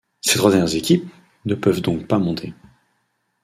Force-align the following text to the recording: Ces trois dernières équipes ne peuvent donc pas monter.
Ces 0.21 0.39
trois 0.39 0.49
dernières 0.49 0.73
équipes 0.73 1.07
ne 1.45 1.53
peuvent 1.53 1.83
donc 1.83 2.07
pas 2.07 2.17
monter. 2.17 2.55